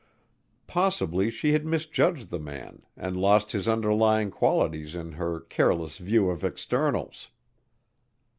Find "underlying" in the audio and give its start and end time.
3.67-4.31